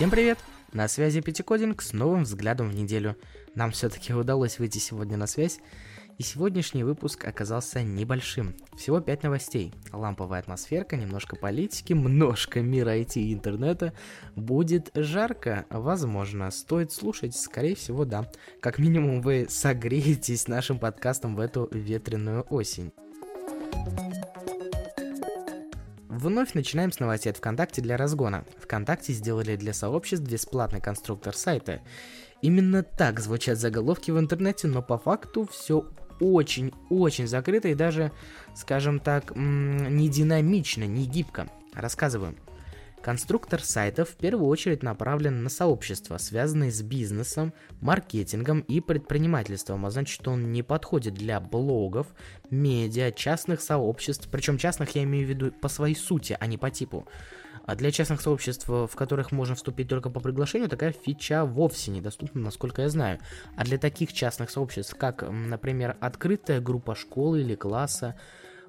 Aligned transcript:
Всем 0.00 0.08
привет! 0.08 0.38
На 0.72 0.88
связи 0.88 1.20
Пятикодинг 1.20 1.82
с 1.82 1.92
новым 1.92 2.22
взглядом 2.22 2.70
в 2.70 2.74
неделю. 2.74 3.18
Нам 3.54 3.70
все-таки 3.70 4.14
удалось 4.14 4.58
выйти 4.58 4.78
сегодня 4.78 5.18
на 5.18 5.26
связь, 5.26 5.58
и 6.16 6.22
сегодняшний 6.22 6.84
выпуск 6.84 7.26
оказался 7.26 7.82
небольшим. 7.82 8.54
Всего 8.78 9.02
5 9.02 9.24
новостей. 9.24 9.74
Ламповая 9.92 10.40
атмосферка, 10.40 10.96
немножко 10.96 11.36
политики, 11.36 11.92
немножко 11.92 12.62
мира 12.62 12.96
IT 12.96 13.20
и 13.20 13.34
интернета. 13.34 13.92
Будет 14.36 14.90
жарко? 14.94 15.66
Возможно. 15.68 16.50
Стоит 16.50 16.92
слушать? 16.92 17.36
Скорее 17.36 17.74
всего, 17.74 18.06
да. 18.06 18.26
Как 18.60 18.78
минимум 18.78 19.20
вы 19.20 19.48
согреетесь 19.50 20.48
нашим 20.48 20.78
подкастом 20.78 21.36
в 21.36 21.40
эту 21.40 21.68
ветреную 21.72 22.46
осень. 22.48 22.94
Вновь 26.20 26.52
начинаем 26.52 26.92
с 26.92 27.00
новостей 27.00 27.30
от 27.30 27.38
ВКонтакте 27.38 27.80
для 27.80 27.96
разгона. 27.96 28.44
ВКонтакте 28.58 29.14
сделали 29.14 29.56
для 29.56 29.72
сообществ 29.72 30.30
бесплатный 30.30 30.82
конструктор 30.82 31.34
сайта. 31.34 31.80
Именно 32.42 32.82
так 32.82 33.20
звучат 33.20 33.56
заголовки 33.56 34.10
в 34.10 34.18
интернете, 34.18 34.68
но 34.68 34.82
по 34.82 34.98
факту 34.98 35.48
все 35.50 35.86
очень-очень 36.20 37.26
закрыто 37.26 37.68
и 37.68 37.74
даже, 37.74 38.12
скажем 38.54 39.00
так, 39.00 39.32
не 39.34 40.10
динамично, 40.10 40.84
не 40.84 41.06
гибко. 41.06 41.48
Рассказываю. 41.72 42.34
Конструктор 43.02 43.64
сайтов 43.64 44.10
в 44.10 44.16
первую 44.16 44.48
очередь 44.48 44.82
направлен 44.82 45.42
на 45.42 45.48
сообщества, 45.48 46.18
связанные 46.18 46.70
с 46.70 46.82
бизнесом, 46.82 47.54
маркетингом 47.80 48.60
и 48.60 48.80
предпринимательством, 48.80 49.86
а 49.86 49.90
значит 49.90 50.28
он 50.28 50.52
не 50.52 50.62
подходит 50.62 51.14
для 51.14 51.40
блогов, 51.40 52.08
медиа, 52.50 53.10
частных 53.10 53.62
сообществ, 53.62 54.28
причем 54.30 54.58
частных 54.58 54.94
я 54.96 55.04
имею 55.04 55.26
в 55.26 55.30
виду 55.30 55.50
по 55.50 55.68
своей 55.68 55.96
сути, 55.96 56.36
а 56.38 56.46
не 56.46 56.58
по 56.58 56.70
типу. 56.70 57.06
А 57.64 57.74
для 57.74 57.90
частных 57.90 58.20
сообществ, 58.20 58.68
в 58.68 58.90
которых 58.94 59.32
можно 59.32 59.54
вступить 59.54 59.88
только 59.88 60.10
по 60.10 60.20
приглашению, 60.20 60.68
такая 60.68 60.92
фича 60.92 61.44
вовсе 61.44 61.90
недоступна, 61.92 62.42
насколько 62.42 62.82
я 62.82 62.88
знаю. 62.88 63.18
А 63.56 63.64
для 63.64 63.78
таких 63.78 64.12
частных 64.12 64.50
сообществ, 64.50 64.94
как, 64.96 65.24
например, 65.28 65.96
открытая 66.00 66.60
группа 66.60 66.94
школы 66.94 67.40
или 67.40 67.54
класса, 67.54 68.18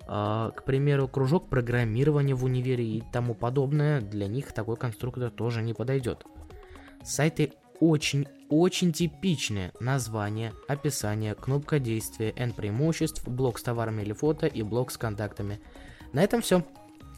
к 0.06 0.64
примеру, 0.66 1.08
кружок 1.08 1.50
программирования 1.50 2.36
в 2.36 2.44
универе 2.44 2.86
и 2.86 3.04
тому 3.12 3.34
подобное, 3.34 4.02
для 4.02 4.28
них 4.28 4.52
такой 4.52 4.76
конструктор 4.76 5.30
тоже 5.30 5.62
не 5.62 5.74
подойдет. 5.74 6.26
Сайты 7.04 7.54
очень-очень 7.80 8.94
типичные. 8.94 9.72
Название, 9.80 10.54
описание, 10.68 11.34
кнопка 11.34 11.80
действия, 11.80 12.34
N 12.36 12.54
преимуществ, 12.54 13.28
блок 13.28 13.58
с 13.58 13.64
товарами 13.64 14.04
или 14.04 14.14
фото 14.14 14.46
и 14.46 14.62
блок 14.62 14.92
с 14.92 14.98
контактами. 14.98 15.60
На 16.14 16.24
этом 16.24 16.42
все. 16.42 16.64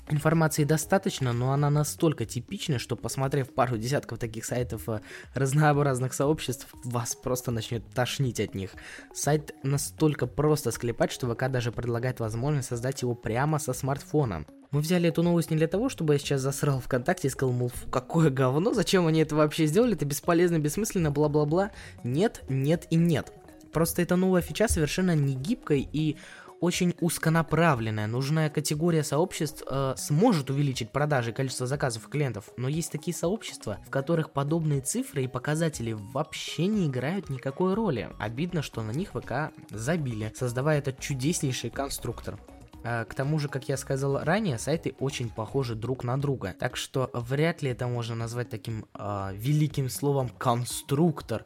Информации 0.09 0.65
достаточно, 0.65 1.31
но 1.31 1.53
она 1.53 1.69
настолько 1.69 2.25
типична, 2.25 2.77
что 2.77 2.97
посмотрев 2.97 3.53
пару 3.53 3.77
десятков 3.77 4.19
таких 4.19 4.43
сайтов 4.43 4.89
э, 4.89 4.99
разнообразных 5.33 6.13
сообществ, 6.13 6.67
вас 6.83 7.15
просто 7.15 7.51
начнет 7.51 7.89
тошнить 7.89 8.41
от 8.41 8.53
них. 8.53 8.71
Сайт 9.13 9.55
настолько 9.63 10.27
просто 10.27 10.71
склепать, 10.71 11.13
что 11.13 11.33
ВК 11.33 11.49
даже 11.49 11.71
предлагает 11.71 12.19
возможность 12.19 12.67
создать 12.67 13.01
его 13.01 13.15
прямо 13.15 13.59
со 13.59 13.71
смартфона. 13.71 14.45
Мы 14.71 14.81
взяли 14.81 15.07
эту 15.07 15.23
новость 15.23 15.51
не 15.51 15.57
для 15.57 15.67
того, 15.67 15.87
чтобы 15.87 16.13
я 16.13 16.19
сейчас 16.19 16.41
засрал 16.41 16.81
ВКонтакте 16.81 17.29
и 17.29 17.31
сказал, 17.31 17.53
мол, 17.53 17.69
фу, 17.69 17.87
какое 17.89 18.29
говно, 18.29 18.73
зачем 18.73 19.07
они 19.07 19.21
это 19.21 19.35
вообще 19.35 19.67
сделали, 19.67 19.93
это 19.93 20.03
бесполезно, 20.03 20.59
бессмысленно, 20.59 21.11
бла-бла-бла. 21.11 21.71
Нет, 22.03 22.43
нет 22.49 22.87
и 22.89 22.97
нет. 22.97 23.31
Просто 23.71 24.01
эта 24.01 24.15
новая 24.15 24.41
фича 24.41 24.67
совершенно 24.67 25.15
не 25.15 25.35
гибкая 25.35 25.87
и 25.91 26.17
очень 26.63 26.95
узконаправленная, 27.01 28.07
нужная 28.07 28.49
категория 28.49 29.03
сообществ 29.03 29.63
э, 29.69 29.95
сможет 29.97 30.49
увеличить 30.49 30.91
продажи 30.91 31.31
и 31.31 31.33
количество 31.33 31.67
заказов 31.67 32.07
клиентов, 32.07 32.49
но 32.55 32.69
есть 32.69 32.89
такие 32.89 33.13
сообщества, 33.13 33.79
в 33.85 33.89
которых 33.89 34.31
подобные 34.31 34.79
цифры 34.79 35.25
и 35.25 35.27
показатели 35.27 35.91
вообще 35.91 36.67
не 36.67 36.87
играют 36.87 37.29
никакой 37.29 37.73
роли. 37.73 38.09
Обидно, 38.17 38.61
что 38.61 38.81
на 38.81 38.91
них 38.91 39.09
ВК 39.09 39.53
забили, 39.71 40.31
создавая 40.35 40.79
этот 40.79 40.99
чудеснейший 41.01 41.69
конструктор. 41.69 42.39
Э, 42.85 43.03
к 43.03 43.13
тому 43.13 43.39
же, 43.39 43.49
как 43.49 43.67
я 43.67 43.75
сказал 43.75 44.23
ранее, 44.23 44.57
сайты 44.57 44.95
очень 44.99 45.29
похожи 45.29 45.75
друг 45.75 46.05
на 46.05 46.17
друга. 46.17 46.55
Так 46.57 46.77
что 46.77 47.09
вряд 47.13 47.61
ли 47.61 47.71
это 47.71 47.87
можно 47.87 48.15
назвать 48.15 48.49
таким 48.49 48.85
э, 48.93 49.31
великим 49.33 49.89
словом 49.89 50.29
конструктор. 50.29 51.43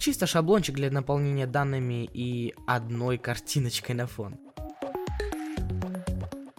Чисто 0.00 0.26
шаблончик 0.26 0.76
для 0.76 0.90
наполнения 0.90 1.46
данными 1.46 2.08
и 2.10 2.54
одной 2.66 3.18
картиночкой 3.18 3.94
на 3.94 4.06
фон. 4.06 4.38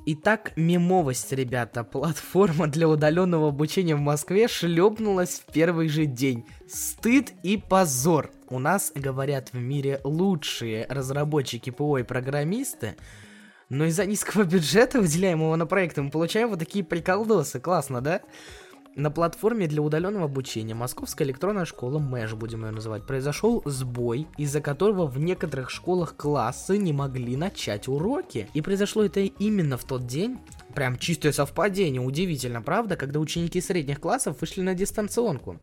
Итак, 0.06 0.54
мемовость, 0.56 1.32
ребята. 1.32 1.84
Платформа 1.92 2.68
для 2.68 2.88
удаленного 2.88 3.48
обучения 3.48 3.96
в 3.96 4.00
Москве 4.00 4.48
шлепнулась 4.48 5.40
в 5.40 5.52
первый 5.52 5.88
же 5.88 6.06
день. 6.06 6.46
Стыд 6.68 7.32
и 7.42 7.58
позор. 7.58 8.30
У 8.48 8.60
нас, 8.60 8.92
говорят, 8.94 9.50
в 9.54 9.58
мире 9.58 10.02
лучшие 10.04 10.86
разработчики 10.88 11.72
ПО 11.72 11.98
и 11.98 12.04
программисты, 12.04 12.96
но 13.70 13.86
из-за 13.86 14.06
низкого 14.06 14.44
бюджета, 14.44 15.02
выделяемого 15.02 15.56
на 15.56 15.66
проекты, 15.66 16.04
мы 16.04 16.12
получаем 16.12 16.50
вот 16.50 16.60
такие 16.60 16.86
приколдосы. 16.86 17.60
Классно, 17.60 18.02
да? 18.02 18.22
На 18.96 19.10
платформе 19.10 19.68
для 19.68 19.82
удаленного 19.82 20.26
обучения 20.26 20.74
Московская 20.74 21.24
электронная 21.24 21.64
школа 21.64 21.98
МЭШ, 21.98 22.34
будем 22.34 22.66
ее 22.66 22.72
называть, 22.72 23.08
произошел 23.08 23.62
сбой, 23.64 24.28
из-за 24.38 24.60
которого 24.60 25.06
в 25.08 25.18
некоторых 25.18 25.70
школах 25.70 26.18
классы 26.18 26.78
не 26.78 26.92
могли 26.92 27.38
начать 27.38 27.88
уроки. 27.88 28.50
И 28.54 28.62
произошло 28.62 29.06
это 29.06 29.22
именно 29.22 29.78
в 29.78 29.86
тот 29.86 30.08
день, 30.08 30.40
прям 30.76 30.98
чистое 30.98 31.32
совпадение, 31.32 32.02
удивительно, 32.02 32.62
правда, 32.62 32.98
когда 32.98 33.22
ученики 33.22 33.62
средних 33.62 34.02
классов 34.02 34.42
вышли 34.42 34.62
на 34.62 34.74
дистанционку. 34.74 35.62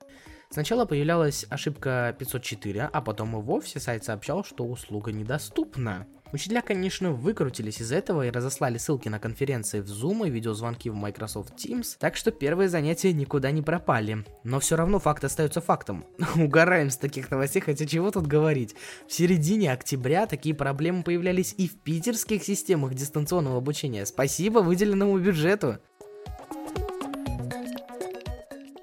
Сначала 0.50 0.86
появлялась 0.86 1.44
ошибка 1.50 2.16
504, 2.18 2.88
а 2.90 3.00
потом 3.02 3.38
и 3.38 3.42
вовсе 3.42 3.78
сайт 3.78 4.04
сообщал, 4.04 4.42
что 4.42 4.64
услуга 4.64 5.12
недоступна. 5.12 6.06
Учителя, 6.30 6.60
конечно, 6.60 7.12
выкрутились 7.12 7.80
из 7.80 7.90
этого 7.90 8.26
и 8.26 8.30
разослали 8.30 8.76
ссылки 8.76 9.08
на 9.08 9.18
конференции 9.18 9.80
в 9.80 9.86
Zoom 9.86 10.26
и 10.26 10.30
видеозвонки 10.30 10.90
в 10.90 10.94
Microsoft 10.94 11.54
Teams, 11.54 11.96
так 11.98 12.16
что 12.16 12.30
первые 12.30 12.68
занятия 12.68 13.14
никуда 13.14 13.50
не 13.50 13.62
пропали. 13.62 14.26
Но 14.44 14.60
все 14.60 14.76
равно 14.76 14.98
факт 14.98 15.24
остается 15.24 15.62
фактом. 15.62 16.04
Угораем 16.36 16.90
с 16.90 16.98
таких 16.98 17.30
новостей, 17.30 17.62
хотя 17.62 17.86
чего 17.86 18.10
тут 18.10 18.26
говорить. 18.26 18.74
В 19.06 19.12
середине 19.12 19.72
октября 19.72 20.26
такие 20.26 20.54
проблемы 20.54 21.02
появлялись 21.02 21.54
и 21.56 21.66
в 21.66 21.80
питерских 21.80 22.44
системах 22.44 22.94
дистанционного 22.94 23.56
обучения. 23.56 24.04
Спасибо 24.04 24.58
выделенному 24.58 25.18
бюджету. 25.18 25.78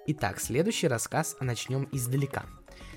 Итак, 0.08 0.40
следующий 0.40 0.88
рассказ 0.88 1.36
начнем 1.40 1.88
издалека. 1.92 2.46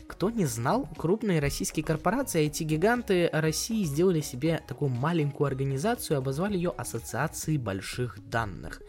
Кто 0.09 0.31
не 0.31 0.47
знал, 0.47 0.89
крупные 0.97 1.39
российские 1.39 1.85
корпорации, 1.85 2.49
IT-гиганты 2.49 3.29
России 3.31 3.85
сделали 3.85 4.21
себе 4.21 4.63
такую 4.67 4.89
маленькую 4.89 5.47
организацию 5.47 6.17
и 6.17 6.19
обозвали 6.19 6.57
ее 6.57 6.71
Ассоциацией 6.71 7.59
больших 7.59 8.19
данных. 8.29 8.83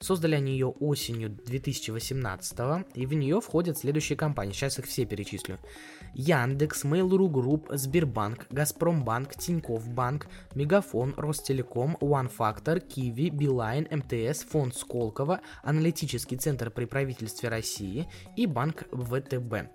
Создали 0.00 0.34
они 0.34 0.52
ее 0.52 0.66
осенью 0.66 1.30
2018 1.30 2.86
и 2.94 3.06
в 3.06 3.14
нее 3.14 3.40
входят 3.40 3.78
следующие 3.78 4.18
компании, 4.18 4.52
сейчас 4.52 4.78
их 4.78 4.84
все 4.84 5.06
перечислю. 5.06 5.58
Яндекс, 6.12 6.84
Mail.ru 6.84 7.30
Group, 7.30 7.74
Сбербанк, 7.74 8.46
Газпромбанк, 8.50 9.34
Тинькофф 9.36 9.88
Банк, 9.88 10.26
Мегафон, 10.54 11.14
Ростелеком, 11.16 11.96
OneFactor, 12.00 12.80
Киви, 12.80 13.30
Билайн, 13.30 13.88
МТС, 13.90 14.44
Фонд 14.44 14.76
Сколково, 14.76 15.40
Аналитический 15.62 16.36
центр 16.36 16.70
при 16.70 16.84
правительстве 16.84 17.48
России 17.48 18.06
и 18.36 18.46
Банк 18.46 18.84
ВТБ 18.92 19.70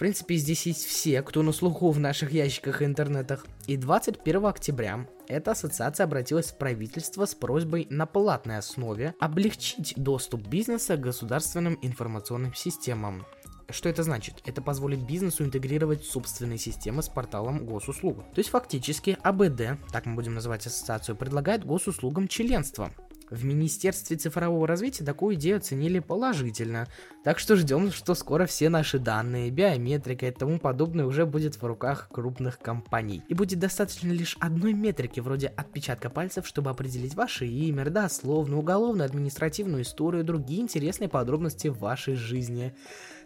принципе, 0.00 0.36
здесь 0.36 0.64
есть 0.64 0.86
все, 0.86 1.20
кто 1.20 1.42
на 1.42 1.52
слуху 1.52 1.90
в 1.90 2.00
наших 2.00 2.32
ящиках 2.32 2.80
и 2.80 2.86
интернетах. 2.86 3.46
И 3.66 3.76
21 3.76 4.46
октября 4.46 5.06
эта 5.28 5.50
ассоциация 5.50 6.04
обратилась 6.04 6.46
в 6.46 6.56
правительство 6.56 7.26
с 7.26 7.34
просьбой 7.34 7.86
на 7.90 8.06
платной 8.06 8.56
основе 8.56 9.14
облегчить 9.20 9.92
доступ 9.96 10.48
бизнеса 10.48 10.96
к 10.96 11.00
государственным 11.00 11.78
информационным 11.82 12.54
системам. 12.54 13.26
Что 13.68 13.90
это 13.90 14.02
значит? 14.02 14.36
Это 14.46 14.62
позволит 14.62 15.06
бизнесу 15.06 15.44
интегрировать 15.44 16.02
собственные 16.02 16.58
системы 16.58 17.02
с 17.02 17.10
порталом 17.10 17.66
госуслуг. 17.66 18.24
То 18.32 18.38
есть 18.38 18.48
фактически 18.48 19.18
АБД, 19.22 19.92
так 19.92 20.06
мы 20.06 20.14
будем 20.14 20.32
называть 20.32 20.66
ассоциацию, 20.66 21.14
предлагает 21.14 21.66
госуслугам 21.66 22.26
членство. 22.26 22.90
В 23.30 23.44
Министерстве 23.44 24.16
цифрового 24.16 24.66
развития 24.66 25.04
такую 25.04 25.36
идею 25.36 25.58
оценили 25.58 26.00
положительно, 26.00 26.88
так 27.22 27.38
что 27.38 27.54
ждем, 27.54 27.92
что 27.92 28.14
скоро 28.14 28.46
все 28.46 28.68
наши 28.68 28.98
данные, 28.98 29.50
биометрика 29.50 30.26
и 30.26 30.30
тому 30.32 30.58
подобное 30.58 31.06
уже 31.06 31.26
будет 31.26 31.54
в 31.54 31.64
руках 31.64 32.08
крупных 32.10 32.58
компаний. 32.58 33.22
И 33.28 33.34
будет 33.34 33.60
достаточно 33.60 34.10
лишь 34.10 34.36
одной 34.40 34.72
метрики, 34.72 35.20
вроде 35.20 35.46
отпечатка 35.46 36.10
пальцев, 36.10 36.46
чтобы 36.46 36.70
определить 36.70 37.14
ваше 37.14 37.46
имя, 37.46 37.84
родословную, 37.84 38.58
уголовную, 38.58 39.06
административную 39.06 39.82
историю 39.82 40.22
и 40.22 40.26
другие 40.26 40.60
интересные 40.60 41.08
подробности 41.08 41.68
в 41.68 41.78
вашей 41.78 42.14
жизни. 42.14 42.74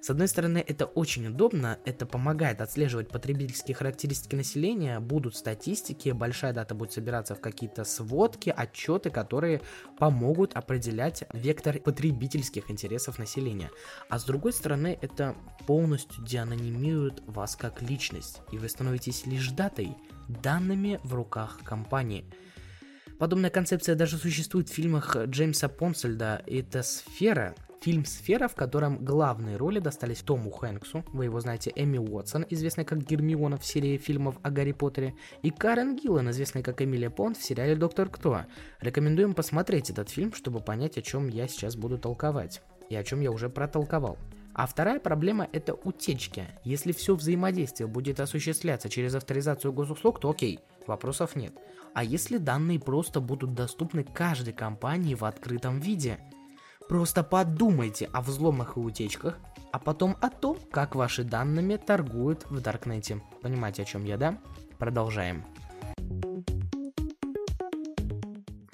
С 0.04 0.10
одной 0.10 0.28
стороны, 0.28 0.58
это 0.58 0.84
очень 0.84 1.28
удобно, 1.28 1.78
это 1.86 2.04
помогает 2.04 2.60
отслеживать 2.60 3.08
потребительские 3.08 3.74
характеристики 3.74 4.34
населения, 4.34 5.00
будут 5.00 5.34
статистики, 5.34 6.10
большая 6.10 6.52
дата 6.52 6.74
будет 6.74 6.92
собираться 6.92 7.34
в 7.34 7.40
какие-то 7.40 7.84
сводки, 7.84 8.52
отчеты, 8.54 9.08
которые 9.08 9.62
помогут 9.98 10.52
определять 10.52 11.24
вектор 11.32 11.78
потребительских 11.78 12.70
интересов 12.70 13.18
населения. 13.18 13.70
А 14.10 14.18
с 14.18 14.24
другой 14.24 14.52
стороны, 14.52 14.98
это 15.00 15.36
полностью 15.66 16.22
деанонимирует 16.22 17.22
вас 17.26 17.56
как 17.56 17.80
личность, 17.80 18.42
и 18.52 18.58
вы 18.58 18.68
становитесь 18.68 19.24
лишь 19.24 19.52
датой, 19.52 19.96
данными 20.28 21.00
в 21.02 21.14
руках 21.14 21.60
компании. 21.64 22.30
Подобная 23.18 23.48
концепция 23.48 23.94
даже 23.94 24.18
существует 24.18 24.68
в 24.68 24.74
фильмах 24.74 25.16
Джеймса 25.16 25.70
Понсельда 25.70 26.42
«Это 26.46 26.82
сфера», 26.82 27.54
Фильм 27.80 28.04
«Сфера», 28.06 28.48
в 28.48 28.54
котором 28.54 29.04
главные 29.04 29.56
роли 29.56 29.78
достались 29.78 30.22
Тому 30.22 30.50
Хэнксу, 30.50 31.04
вы 31.12 31.24
его 31.26 31.40
знаете, 31.40 31.70
Эми 31.74 31.98
Уотсон, 31.98 32.46
известная 32.48 32.84
как 32.84 33.04
Гермиона 33.04 33.58
в 33.58 33.66
серии 33.66 33.98
фильмов 33.98 34.36
о 34.42 34.50
Гарри 34.50 34.72
Поттере, 34.72 35.14
и 35.42 35.50
Карен 35.50 35.96
Гиллан, 35.96 36.30
известная 36.30 36.62
как 36.62 36.80
Эмилия 36.80 37.10
Понт 37.10 37.36
в 37.36 37.44
сериале 37.44 37.76
«Доктор 37.76 38.08
Кто». 38.08 38.40
Рекомендуем 38.80 39.34
посмотреть 39.34 39.90
этот 39.90 40.08
фильм, 40.08 40.32
чтобы 40.32 40.60
понять, 40.60 40.96
о 40.96 41.02
чем 41.02 41.28
я 41.28 41.46
сейчас 41.46 41.76
буду 41.76 41.98
толковать, 41.98 42.62
и 42.88 42.96
о 42.96 43.04
чем 43.04 43.20
я 43.20 43.30
уже 43.30 43.50
протолковал. 43.50 44.18
А 44.54 44.66
вторая 44.66 45.00
проблема– 45.00 45.48
это 45.52 45.74
утечки. 45.74 46.46
Если 46.62 46.92
все 46.92 47.16
взаимодействие 47.16 47.88
будет 47.88 48.20
осуществляться 48.20 48.88
через 48.88 49.14
авторизацию 49.14 49.72
госуслуг, 49.72 50.20
то 50.20 50.30
окей, 50.30 50.60
вопросов 50.86 51.34
нет. 51.34 51.52
А 51.92 52.04
если 52.04 52.38
данные 52.38 52.78
просто 52.80 53.20
будут 53.20 53.54
доступны 53.54 54.04
каждой 54.04 54.54
компании 54.54 55.14
в 55.14 55.24
открытом 55.24 55.80
виде– 55.80 56.18
Просто 56.88 57.25
подумайте 57.25 58.10
о 58.12 58.20
взломах 58.20 58.76
и 58.76 58.81
утечках, 58.81 59.38
а 59.72 59.78
потом 59.78 60.16
о 60.20 60.28
том, 60.28 60.58
как 60.70 60.94
ваши 60.94 61.25
данными 61.25 61.76
торгуют 61.76 62.44
в 62.50 62.60
Даркнете. 62.60 63.22
Понимаете, 63.42 63.82
о 63.82 63.84
чем 63.86 64.04
я, 64.04 64.16
да? 64.19 64.38
Продолжаем. 64.78 65.44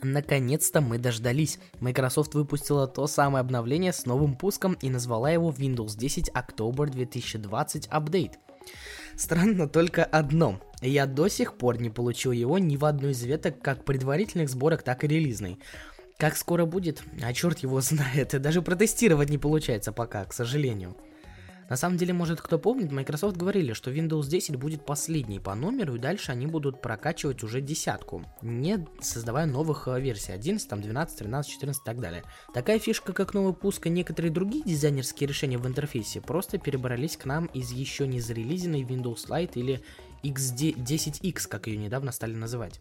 Наконец-то 0.02 0.80
мы 0.80 0.98
дождались. 0.98 1.58
Microsoft 1.78 2.34
выпустила 2.34 2.86
то 2.88 3.06
самое 3.06 3.40
обновление 3.40 3.92
с 3.92 4.06
новым 4.06 4.34
пуском 4.34 4.72
и 4.74 4.90
назвала 4.90 5.30
его 5.30 5.50
Windows 5.50 5.96
10 5.96 6.30
October 6.30 6.86
2020 6.86 7.88
Update. 7.88 8.32
Странно 9.16 9.68
только 9.68 10.04
одно. 10.04 10.60
Я 10.80 11.04
до 11.04 11.28
сих 11.28 11.58
пор 11.58 11.78
не 11.78 11.90
получил 11.90 12.32
его 12.32 12.58
ни 12.58 12.76
в 12.76 12.86
одной 12.86 13.12
из 13.12 13.22
веток 13.22 13.60
как 13.60 13.84
предварительных 13.84 14.48
сборок, 14.48 14.82
так 14.82 15.04
и 15.04 15.08
релизной. 15.08 15.58
Как 16.20 16.36
скоро 16.36 16.66
будет? 16.66 17.02
А 17.22 17.32
черт 17.32 17.60
его 17.60 17.80
знает, 17.80 18.38
даже 18.42 18.60
протестировать 18.60 19.30
не 19.30 19.38
получается 19.38 19.90
пока, 19.90 20.26
к 20.26 20.34
сожалению. 20.34 20.94
На 21.70 21.76
самом 21.76 21.96
деле, 21.96 22.12
может 22.12 22.42
кто 22.42 22.58
помнит, 22.58 22.92
Microsoft 22.92 23.38
говорили, 23.38 23.72
что 23.72 23.90
Windows 23.90 24.28
10 24.28 24.56
будет 24.56 24.84
последней 24.84 25.38
по 25.38 25.54
номеру, 25.54 25.94
и 25.94 25.98
дальше 25.98 26.32
они 26.32 26.46
будут 26.46 26.82
прокачивать 26.82 27.42
уже 27.42 27.62
десятку, 27.62 28.26
не 28.42 28.86
создавая 29.00 29.46
новых 29.46 29.88
э, 29.88 29.98
версий 29.98 30.32
11, 30.32 30.68
там 30.68 30.82
12, 30.82 31.18
13, 31.20 31.50
14 31.50 31.80
и 31.80 31.84
так 31.86 32.00
далее. 32.00 32.24
Такая 32.52 32.80
фишка, 32.80 33.14
как 33.14 33.32
новый 33.32 33.54
пуск 33.54 33.86
и 33.86 33.88
некоторые 33.90 34.30
другие 34.30 34.64
дизайнерские 34.64 35.26
решения 35.26 35.56
в 35.56 35.66
интерфейсе 35.66 36.20
просто 36.20 36.58
перебрались 36.58 37.16
к 37.16 37.24
нам 37.24 37.46
из 37.46 37.70
еще 37.70 38.06
не 38.06 38.20
зарелизенной 38.20 38.82
Windows 38.82 39.28
Lite 39.28 39.52
или 39.54 39.80
X10X, 40.22 41.48
как 41.48 41.66
ее 41.68 41.78
недавно 41.78 42.12
стали 42.12 42.34
называть. 42.34 42.80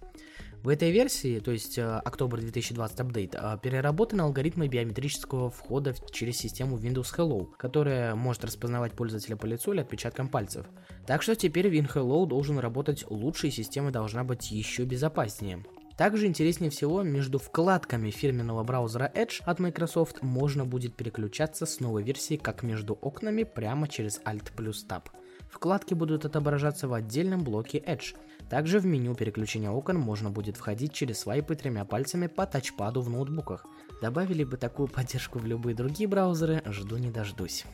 В 0.62 0.68
этой 0.68 0.92
версии, 0.92 1.40
то 1.40 1.52
есть 1.52 1.78
э, 1.78 2.02
2020 2.04 3.00
Update, 3.00 3.38
э, 3.40 3.58
переработаны 3.62 4.24
алгоритмы 4.24 4.68
биометрического 4.68 5.50
входа 5.50 5.96
через 6.12 6.38
систему 6.38 6.78
Windows 6.78 7.16
Hello, 7.16 7.48
которая 7.58 8.14
может 8.16 8.44
распознавать 8.44 8.92
пользователя 8.92 9.38
по 9.38 9.46
лицу 9.46 9.72
или 9.72 9.80
отпечаткам 9.80 10.28
пальцев. 10.28 10.66
Так 11.08 11.22
что 11.22 11.36
теперь 11.36 11.68
WinHello 11.68 12.28
должен 12.28 12.60
работать 12.60 13.06
лучше 13.10 13.48
и 13.48 13.52
система 13.52 13.92
должна 13.92 14.26
быть 14.26 14.52
еще 14.52 14.84
безопаснее. 14.84 15.64
Также 15.98 16.28
интереснее 16.28 16.72
всего, 16.72 17.04
между 17.04 17.40
вкладками 17.40 18.10
фирменного 18.10 18.64
браузера 18.64 19.10
Edge 19.16 19.42
от 19.46 19.60
Microsoft 19.60 20.22
можно 20.22 20.66
будет 20.66 20.96
переключаться 20.96 21.66
с 21.66 21.80
новой 21.80 22.04
версии 22.04 22.36
как 22.36 22.64
между 22.64 22.94
окнами 22.96 23.44
прямо 23.44 23.88
через 23.88 24.20
Alt 24.26 24.52
плюс 24.56 24.86
Tab. 24.86 25.04
Вкладки 25.50 25.94
будут 25.94 26.25
отображаться 26.25 26.88
в 26.88 26.94
отдельном 26.94 27.44
блоке 27.44 27.80
Edge. 27.80 28.16
Также 28.50 28.80
в 28.80 28.86
меню 28.86 29.16
переключения 29.16 29.69
окон 29.69 29.98
можно 29.98 30.30
будет 30.30 30.57
входить 30.57 30.94
через 30.94 31.19
свайпы 31.19 31.56
тремя 31.56 31.86
пальцами 31.86 32.28
по 32.28 32.46
тачпаду 32.46 33.01
в 33.01 33.10
ноутбуках. 33.10 33.66
Добавили 34.01 34.44
бы 34.44 34.57
такую 34.57 34.88
поддержку 34.88 35.40
в 35.40 35.46
любые 35.46 35.75
другие 35.75 36.07
браузеры, 36.07 36.63
жду 36.66 36.98
не 36.98 37.10
дождусь. 37.10 37.66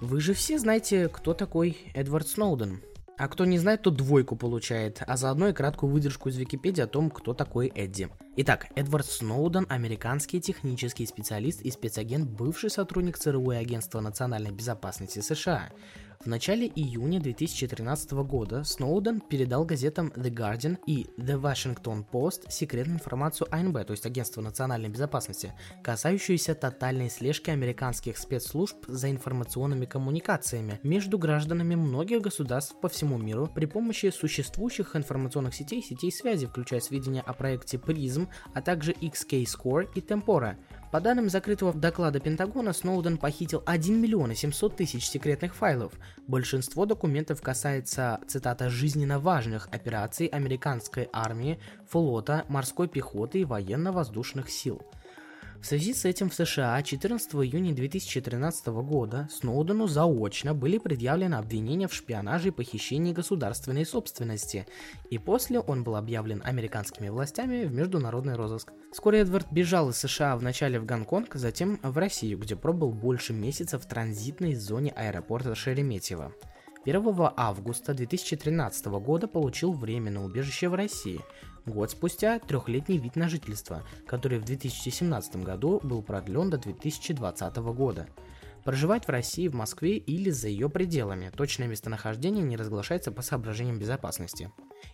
Вы 0.00 0.20
же 0.20 0.34
все 0.34 0.58
знаете, 0.58 1.08
кто 1.08 1.34
такой 1.34 1.78
Эдвард 1.94 2.26
Сноуден. 2.26 2.80
А 3.16 3.28
кто 3.28 3.44
не 3.44 3.58
знает, 3.58 3.82
то 3.82 3.90
двойку 3.90 4.34
получает, 4.34 5.02
а 5.06 5.16
заодно 5.16 5.48
и 5.48 5.52
краткую 5.52 5.92
выдержку 5.92 6.28
из 6.28 6.36
Википедии 6.36 6.82
о 6.82 6.88
том, 6.88 7.10
кто 7.10 7.32
такой 7.32 7.70
Эдди. 7.72 8.08
Итак, 8.36 8.66
Эдвард 8.74 9.06
Сноуден– 9.06 9.66
американский 9.68 10.40
технический 10.40 11.06
специалист 11.06 11.62
и 11.62 11.70
спецагент, 11.70 12.28
бывший 12.28 12.70
сотрудник 12.70 13.16
ЦРУ 13.16 13.52
и 13.52 13.56
Агентства 13.56 14.00
национальной 14.00 14.50
безопасности 14.50 15.20
США. 15.20 15.70
В 16.20 16.26
начале 16.26 16.66
июня 16.66 17.20
2013 17.20 18.12
года 18.12 18.64
Сноуден 18.64 19.20
передал 19.20 19.64
газетам 19.64 20.12
The 20.16 20.30
Guardian 20.30 20.78
и 20.86 21.06
The 21.18 21.40
Washington 21.40 22.04
Post 22.10 22.50
секретную 22.50 22.96
информацию 22.96 23.46
АНБ, 23.50 23.86
то 23.86 23.90
есть 23.90 24.06
Агентства 24.06 24.40
национальной 24.40 24.88
безопасности, 24.88 25.52
касающуюся 25.82 26.54
тотальной 26.54 27.10
слежки 27.10 27.50
американских 27.50 28.16
спецслужб 28.16 28.76
за 28.86 29.10
информационными 29.10 29.84
коммуникациями 29.84 30.80
между 30.82 31.18
гражданами 31.18 31.74
многих 31.74 32.22
государств 32.22 32.74
по 32.80 32.88
всему 32.88 33.18
миру 33.18 33.50
при 33.54 33.66
помощи 33.66 34.10
существующих 34.10 34.96
информационных 34.96 35.54
сетей 35.54 35.80
и 35.80 35.84
сетей 35.84 36.10
связи, 36.10 36.46
включая 36.46 36.80
сведения 36.80 37.20
о 37.20 37.34
проекте 37.34 37.76
PRISM, 37.76 38.28
а 38.54 38.62
также 38.62 38.92
XK-Score 38.92 39.88
и 39.94 40.00
Tempora, 40.00 40.56
по 40.94 41.00
данным 41.00 41.28
закрытого 41.28 41.72
доклада 41.72 42.20
Пентагона, 42.20 42.72
Сноуден 42.72 43.18
похитил 43.18 43.64
1 43.66 44.00
миллион 44.00 44.32
700 44.32 44.76
тысяч 44.76 45.08
секретных 45.08 45.56
файлов. 45.56 45.92
Большинство 46.28 46.86
документов 46.86 47.42
касается, 47.42 48.20
цитата, 48.28 48.70
«жизненно 48.70 49.18
важных 49.18 49.66
операций 49.72 50.28
американской 50.28 51.08
армии, 51.12 51.58
флота, 51.88 52.44
морской 52.46 52.86
пехоты 52.86 53.40
и 53.40 53.44
военно-воздушных 53.44 54.48
сил». 54.48 54.82
В 55.64 55.66
связи 55.66 55.94
с 55.94 56.04
этим 56.04 56.28
в 56.28 56.34
США 56.34 56.82
14 56.82 57.36
июня 57.36 57.72
2013 57.74 58.66
года 58.66 59.30
Сноудену 59.32 59.86
заочно 59.86 60.52
были 60.52 60.76
предъявлены 60.76 61.36
обвинения 61.36 61.88
в 61.88 61.94
шпионаже 61.94 62.48
и 62.48 62.50
похищении 62.50 63.14
государственной 63.14 63.86
собственности, 63.86 64.66
и 65.08 65.16
после 65.16 65.60
он 65.60 65.82
был 65.82 65.96
объявлен 65.96 66.42
американскими 66.44 67.08
властями 67.08 67.64
в 67.64 67.72
международный 67.72 68.34
розыск. 68.34 68.74
Вскоре 68.92 69.20
Эдвард 69.20 69.50
бежал 69.50 69.88
из 69.88 69.96
США 69.96 70.36
вначале 70.36 70.78
в 70.78 70.84
Гонконг, 70.84 71.34
затем 71.34 71.80
в 71.82 71.96
Россию, 71.96 72.40
где 72.40 72.56
пробыл 72.56 72.92
больше 72.92 73.32
месяца 73.32 73.78
в 73.78 73.86
транзитной 73.86 74.56
зоне 74.56 74.90
аэропорта 74.90 75.54
Шереметьево. 75.54 76.34
1 76.84 77.30
августа 77.36 77.94
2013 77.94 78.86
года 78.86 79.26
получил 79.26 79.72
временное 79.72 80.22
убежище 80.22 80.68
в 80.68 80.74
России, 80.74 81.20
Год 81.66 81.90
спустя 81.90 82.38
трехлетний 82.40 82.98
вид 82.98 83.16
на 83.16 83.26
жительство, 83.26 83.82
который 84.06 84.38
в 84.38 84.44
2017 84.44 85.36
году 85.36 85.80
был 85.82 86.02
продлен 86.02 86.50
до 86.50 86.58
2020 86.58 87.56
года. 87.56 88.06
Проживать 88.64 89.06
в 89.06 89.08
России, 89.08 89.48
в 89.48 89.54
Москве 89.54 89.96
или 89.96 90.28
за 90.28 90.48
ее 90.48 90.68
пределами. 90.68 91.30
Точное 91.34 91.66
местонахождение 91.66 92.44
не 92.44 92.56
разглашается 92.56 93.12
по 93.12 93.22
соображениям 93.22 93.78
безопасности. 93.78 94.50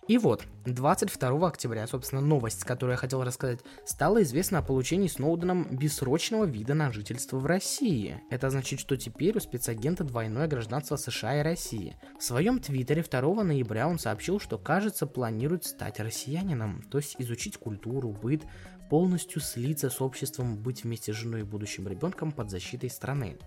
И 0.07 0.17
вот, 0.17 0.43
22 0.65 1.47
октября, 1.47 1.87
собственно, 1.87 2.21
новость, 2.21 2.63
которую 2.63 2.93
я 2.93 2.97
хотел 2.97 3.23
рассказать, 3.23 3.59
стало 3.85 4.21
известно 4.23 4.59
о 4.59 4.61
получении 4.61 5.07
Сноуденом 5.07 5.67
бессрочного 5.75 6.45
вида 6.45 6.73
на 6.73 6.91
жительство 6.91 7.37
в 7.37 7.45
России. 7.45 8.21
Это 8.29 8.49
значит, 8.49 8.79
что 8.79 8.97
теперь 8.97 9.37
у 9.37 9.39
спецагента 9.39 10.03
двойное 10.03 10.47
гражданство 10.47 10.95
США 10.95 11.39
и 11.39 11.43
России. 11.43 11.95
В 12.19 12.23
своем 12.23 12.59
твиттере 12.59 13.03
2 13.03 13.43
ноября 13.43 13.87
он 13.87 13.99
сообщил, 13.99 14.39
что, 14.39 14.57
кажется, 14.57 15.07
планирует 15.07 15.65
стать 15.65 15.99
россиянином, 15.99 16.83
то 16.91 16.97
есть 16.97 17.15
изучить 17.19 17.57
культуру, 17.57 18.09
быт, 18.09 18.41
полностью 18.89 19.41
слиться 19.41 19.89
с 19.89 20.01
обществом, 20.01 20.57
быть 20.57 20.83
вместе 20.83 21.13
с 21.13 21.15
женой 21.15 21.41
и 21.41 21.43
будущим 21.45 21.87
ребенком 21.87 22.33
под 22.33 22.49
защитой 22.49 22.89
страны. 22.89 23.37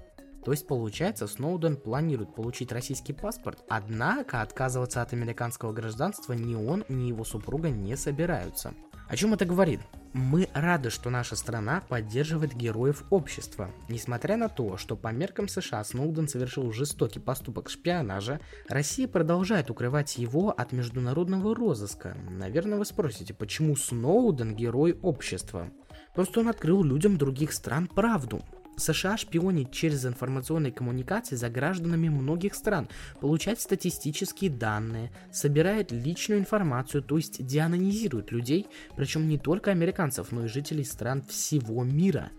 То 0.45 0.53
есть 0.53 0.67
получается, 0.67 1.27
Сноуден 1.27 1.77
планирует 1.77 2.35
получить 2.35 2.71
российский 2.71 3.13
паспорт, 3.13 3.65
однако 3.69 4.43
отказываться 4.43 5.01
от 5.01 5.13
американского 5.13 5.73
гражданства 5.73 6.35
ни 6.35 6.55
он, 6.55 6.85
ни 6.89 7.05
его 7.05 7.25
супруга 7.25 7.71
не 7.71 7.97
собираются. 7.97 8.75
О 9.09 9.17
чем 9.17 9.35
это 9.35 9.45
говорит? 9.45 9.81
Мы 10.13 10.49
рады, 10.55 10.91
что 10.91 11.11
наша 11.11 11.35
страна 11.35 11.83
поддерживает 11.89 12.55
героев 12.55 13.05
общества. 13.11 13.71
Несмотря 13.89 14.37
на 14.37 14.49
то, 14.49 14.77
что 14.77 14.97
по 14.97 15.09
меркам 15.09 15.49
США 15.49 15.83
Сноуден 15.83 16.29
совершил 16.29 16.73
жестокий 16.73 17.19
поступок 17.19 17.69
шпионажа, 17.69 18.41
Россия 18.69 19.09
продолжает 19.09 19.71
укрывать 19.71 20.17
его 20.17 20.51
от 20.51 20.73
международного 20.73 21.55
розыска. 21.55 22.17
Наверное, 22.31 22.79
вы 22.79 22.85
спросите, 22.85 23.35
почему 23.35 23.77
Сноуден 23.77 24.55
герой 24.55 24.99
общества? 25.03 25.71
Просто 26.15 26.41
он 26.41 26.49
открыл 26.49 26.83
людям 26.83 27.19
других 27.19 27.53
стран 27.53 27.89
правду. 27.89 28.43
США 28.77 29.17
шпионит 29.17 29.73
через 29.73 30.05
информационные 30.05 30.73
коммуникации 30.73 31.37
за 31.37 31.49
гражданами 31.49 32.09
многих 32.09 32.55
стран, 32.55 32.89
получает 33.21 33.61
статистические 33.61 34.51
данные, 34.51 35.13
собирает 35.33 35.93
личную 35.93 36.41
информацию, 36.41 37.03
то 37.03 37.17
есть 37.17 37.45
деанонизирует 37.45 38.33
людей, 38.33 38.67
причем 38.97 39.29
не 39.29 39.39
только 39.39 39.71
американцев, 39.71 40.33
но 40.33 40.45
и 40.45 40.49
жителей 40.49 40.85
стран 40.85 41.23
всего 41.23 41.85
мира. 41.85 42.31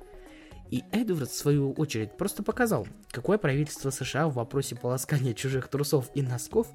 И 0.71 0.83
Эдвард, 0.91 1.29
в 1.29 1.35
свою 1.35 1.73
очередь, 1.73 2.17
просто 2.17 2.41
показал, 2.41 2.87
какое 3.11 3.37
правительство 3.37 3.91
США 3.91 4.27
в 4.27 4.33
вопросе 4.33 4.75
полоскания 4.75 5.33
чужих 5.33 5.67
трусов 5.67 6.09
и 6.15 6.21
носков 6.21 6.67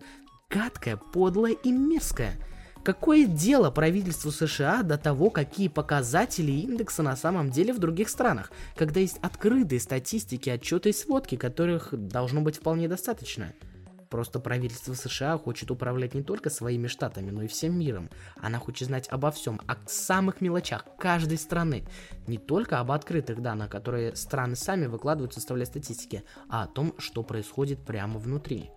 гадкое, 0.49 0.97
подлое 0.97 1.53
и 1.53 1.73
мерзкое– 1.73 2.35
Какое 2.83 3.27
дело 3.27 3.71
правительству 3.71 4.31
США 4.31 4.83
до 4.83 4.97
того, 4.97 5.29
какие 5.29 5.69
показатели 5.69 6.51
индекса 6.51 7.03
на 7.03 7.15
самом 7.15 7.51
деле 7.51 7.75
в 7.75 7.79
других 7.79 8.09
странах, 8.09 8.51
когда 8.75 9.01
есть 9.01 9.19
открытые 9.19 9.81
статистики, 9.81 10.49
отчеты 10.49 10.89
и 10.89 10.95
сводки, 10.95 11.37
которых 11.37 11.89
должно 11.93 12.41
быть 12.41 12.57
вполне 12.57 12.89
достаточно? 12.89 13.53
Просто 14.09 14.41
правительство 14.41 14.95
США 14.95 15.37
хочет 15.37 15.71
управлять 15.71 16.15
не 16.15 16.23
только 16.23 16.49
своими 16.49 16.87
штатами, 16.87 17.31
но 17.31 17.43
и 17.43 17.49
всем 17.49 17.79
миром. 17.79 18.09
Она 18.41 18.59
хочет 18.59 18.89
знать 18.89 19.09
обо 19.09 19.31
всем, 19.31 19.61
о 19.69 19.77
самых 19.87 20.41
мелочах 20.41 20.85
каждой 20.99 21.37
страны. 21.39 21.85
Не 22.27 22.39
только 22.39 22.81
об 22.81 22.91
открытых 22.91 23.43
данных, 23.43 23.71
которые 23.71 24.17
страны 24.17 24.57
сами 24.57 24.87
выкладывают, 24.87 25.35
составляя 25.35 25.67
статистики, 25.67 26.25
а 26.49 26.65
о 26.65 26.67
том, 26.67 26.95
что 26.99 27.23
происходит 27.23 27.85
прямо 27.85 28.19
внутри. 28.19 28.71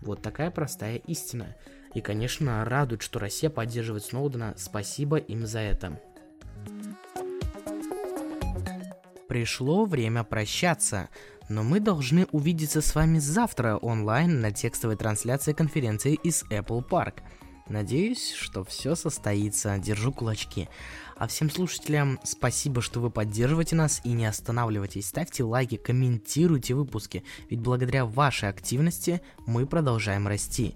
Вот 0.00 0.22
такая 0.22 0.50
простая 0.50 0.96
истина. 0.96 1.54
И, 1.94 2.00
конечно, 2.00 2.64
радует, 2.64 3.02
что 3.02 3.18
Россия 3.18 3.50
поддерживает 3.50 4.04
Сноудена. 4.04 4.54
Спасибо 4.56 5.16
им 5.16 5.46
за 5.46 5.60
это. 5.60 6.00
Пришло 9.28 9.84
время 9.84 10.24
прощаться, 10.24 11.08
но 11.48 11.62
мы 11.62 11.80
должны 11.80 12.26
увидеться 12.32 12.80
с 12.80 12.94
вами 12.94 13.18
завтра 13.18 13.76
онлайн 13.76 14.40
на 14.40 14.50
текстовой 14.50 14.96
трансляции 14.96 15.52
конференции 15.52 16.14
из 16.14 16.44
Apple 16.50 16.84
Park. 16.88 17.22
Надеюсь, 17.68 18.32
что 18.32 18.64
все 18.64 18.96
состоится. 18.96 19.78
Держу 19.78 20.12
кулачки. 20.12 20.68
А 21.16 21.28
всем 21.28 21.48
слушателям 21.48 22.18
спасибо, 22.24 22.82
что 22.82 22.98
вы 22.98 23.10
поддерживаете 23.10 23.76
нас 23.76 24.00
и 24.02 24.10
не 24.10 24.26
останавливайтесь. 24.26 25.06
Ставьте 25.06 25.44
лайки, 25.44 25.76
комментируйте 25.76 26.74
выпуски, 26.74 27.22
ведь 27.48 27.60
благодаря 27.60 28.06
вашей 28.06 28.48
активности 28.48 29.22
мы 29.46 29.66
продолжаем 29.66 30.26
расти. 30.26 30.74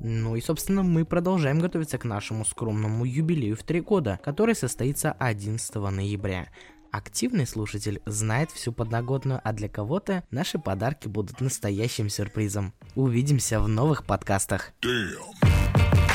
Ну 0.00 0.36
и, 0.36 0.40
собственно, 0.40 0.82
мы 0.82 1.04
продолжаем 1.04 1.58
готовиться 1.58 1.98
к 1.98 2.04
нашему 2.04 2.44
скромному 2.44 3.04
юбилею 3.04 3.56
в 3.56 3.62
три 3.62 3.80
года, 3.80 4.20
который 4.22 4.54
состоится 4.54 5.12
11 5.12 5.74
ноября. 5.74 6.48
Активный 6.92 7.46
слушатель 7.46 8.00
знает 8.06 8.50
всю 8.50 8.72
подноготную, 8.72 9.40
а 9.42 9.52
для 9.52 9.68
кого-то 9.68 10.24
наши 10.30 10.58
подарки 10.58 11.08
будут 11.08 11.40
настоящим 11.40 12.08
сюрпризом. 12.08 12.72
Увидимся 12.94 13.60
в 13.60 13.68
новых 13.68 14.04
подкастах. 14.04 14.72
Damn. 14.82 16.05